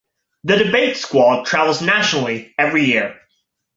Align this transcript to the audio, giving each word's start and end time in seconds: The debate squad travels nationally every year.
The 0.45 0.57
debate 0.57 0.97
squad 0.97 1.45
travels 1.45 1.83
nationally 1.83 2.55
every 2.57 2.85
year. 2.85 3.19